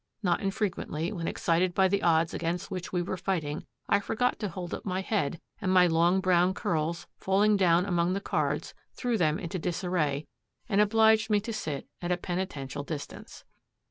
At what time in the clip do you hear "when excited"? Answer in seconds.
1.11-1.75